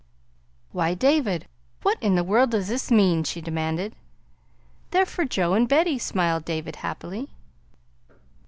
"Why, 0.71 0.95
David, 0.95 1.47
what 1.83 2.01
in 2.01 2.15
the 2.15 2.23
world 2.23 2.49
does 2.49 2.67
this 2.69 2.89
mean?" 2.89 3.23
she 3.23 3.39
demanded. 3.39 3.95
"They're 4.89 5.05
for 5.05 5.25
Joe 5.25 5.53
and 5.53 5.69
Betty," 5.69 5.99
smiled 5.99 6.43
David 6.43 6.77
happily. 6.77 7.29